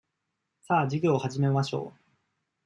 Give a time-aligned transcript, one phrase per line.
[0.63, 1.99] さあ、授業を始めましょう。